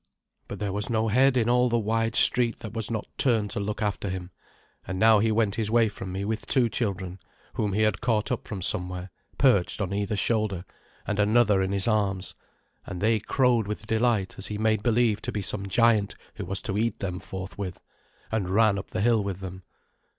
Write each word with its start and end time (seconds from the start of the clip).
But 0.47 0.57
there 0.57 0.73
was 0.73 0.89
no 0.89 1.09
head 1.09 1.37
in 1.37 1.47
all 1.47 1.69
the 1.69 1.77
wide 1.77 2.15
street 2.15 2.57
that 2.61 2.73
was 2.73 2.89
not 2.89 3.05
turned 3.19 3.51
to 3.51 3.59
look 3.59 3.83
after 3.83 4.09
him; 4.09 4.31
and 4.87 4.97
now 4.97 5.19
he 5.19 5.31
went 5.31 5.53
his 5.61 5.69
way 5.69 5.89
from 5.89 6.11
me 6.11 6.25
with 6.25 6.47
two 6.47 6.69
children, 6.69 7.19
whom 7.53 7.73
he 7.73 7.83
had 7.83 8.01
caught 8.01 8.31
up 8.31 8.47
from 8.47 8.63
somewhere, 8.63 9.11
perched 9.37 9.79
on 9.79 9.93
either 9.93 10.15
shoulder, 10.15 10.65
and 11.05 11.19
another 11.19 11.61
in 11.61 11.71
his 11.71 11.87
arms, 11.87 12.33
and 12.83 12.99
they 12.99 13.19
crowed 13.19 13.67
with 13.67 13.85
delight 13.85 14.33
as 14.39 14.47
he 14.47 14.57
made 14.57 14.81
believe 14.81 15.21
to 15.21 15.31
be 15.31 15.43
some 15.43 15.67
giant 15.67 16.15
who 16.33 16.45
was 16.45 16.63
to 16.63 16.79
eat 16.79 16.97
them 16.97 17.19
forthwith, 17.19 17.79
and 18.31 18.49
ran 18.49 18.79
up 18.79 18.89
the 18.89 19.01
hill 19.01 19.21
with 19.23 19.39
them. 19.39 19.61